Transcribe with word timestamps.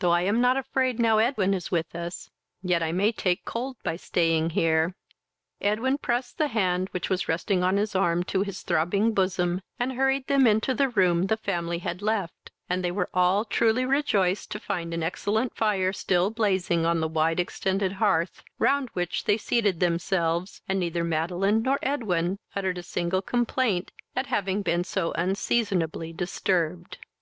Though 0.00 0.10
I 0.10 0.20
am 0.20 0.42
not 0.42 0.58
afraid 0.58 0.98
now 1.00 1.16
Edwin 1.16 1.54
is 1.54 1.70
with 1.70 1.96
us, 1.96 2.28
yet 2.62 2.82
I 2.82 2.92
may 2.92 3.10
take 3.10 3.46
cold 3.46 3.78
by 3.82 3.96
staying 3.96 4.50
here." 4.50 4.94
Edwin 5.62 5.96
pressed 5.96 6.36
the 6.36 6.48
hand 6.48 6.88
which 6.90 7.08
was 7.08 7.26
resting 7.26 7.62
on 7.62 7.78
his 7.78 7.94
arm 7.94 8.22
to 8.24 8.42
his 8.42 8.60
throbbing 8.60 9.14
bosom, 9.14 9.62
and 9.80 9.94
hurried 9.94 10.26
them 10.26 10.46
into 10.46 10.74
the 10.74 10.90
room 10.90 11.22
the 11.22 11.38
family 11.38 11.78
had 11.78 12.02
left, 12.02 12.52
and 12.68 12.84
they 12.84 12.90
were 12.90 13.08
all 13.14 13.46
truly 13.46 13.86
rejoiced 13.86 14.50
to 14.50 14.60
find 14.60 14.92
an 14.92 15.02
excellent 15.02 15.56
fire 15.56 15.94
still 15.94 16.28
blazing 16.28 16.84
on 16.84 17.00
the 17.00 17.08
wide 17.08 17.40
extended 17.40 17.92
hearth, 17.92 18.42
round 18.58 18.90
which 18.90 19.24
they 19.24 19.38
seated 19.38 19.80
themselves, 19.80 20.60
and 20.68 20.78
neither 20.80 21.02
Madeline 21.02 21.62
nor 21.62 21.78
Edwin 21.82 22.38
uttered 22.54 22.76
a 22.76 22.82
single 22.82 23.22
complaint 23.22 23.90
at 24.14 24.26
having 24.26 24.60
been 24.60 24.84
so 24.84 25.12
unseasonably 25.12 26.12
disturbed. 26.12 26.98